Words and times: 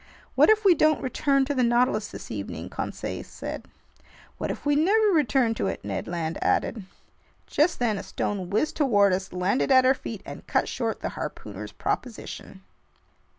"What 0.33 0.49
if 0.49 0.65
we 0.65 0.73
don't 0.73 0.99
return 1.03 1.45
to 1.45 1.53
the 1.53 1.61
Nautilus 1.61 2.07
this 2.07 2.31
evening?" 2.31 2.69
Conseil 2.69 3.23
said. 3.23 3.67
"What 4.39 4.49
if 4.49 4.65
we 4.65 4.75
never 4.75 5.09
return 5.13 5.53
to 5.53 5.67
it?" 5.67 5.85
Ned 5.85 6.07
Land 6.07 6.39
added. 6.43 6.85
Just 7.45 7.77
then 7.77 7.99
a 7.99 8.01
stone 8.01 8.49
whizzed 8.49 8.77
toward 8.77 9.13
us, 9.13 9.31
landed 9.31 9.71
at 9.71 9.85
our 9.85 9.93
feet, 9.93 10.23
and 10.25 10.47
cut 10.47 10.67
short 10.67 11.01
the 11.01 11.09
harpooner's 11.09 11.71
proposition. 11.71 12.63